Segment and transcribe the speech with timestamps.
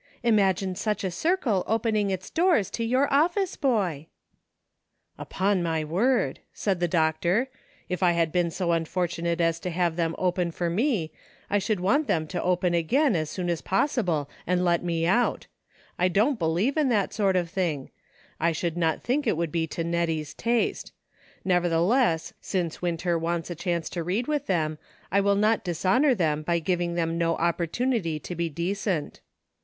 [0.23, 4.07] Imagine such a circle opening its doors to vour office boy!"
[5.15, 5.39] "VERY MUCH IMPROVED.
[5.61, 7.49] 221" Upon my word," said the doctor,"
[7.87, 11.11] if I had been so unfortunate as to have them open for me,
[11.51, 15.05] I should want them to open again as soon as pos sible and let me
[15.05, 15.45] out.
[15.99, 17.91] I don't believe in that sort of thing;
[18.39, 20.93] I should not think it would be to Net tie's taste.
[21.45, 24.79] Nevertheless, since Winter wants a chance to read with them,
[25.11, 29.19] I will not dishonor them by giving them no opportunity to be decent."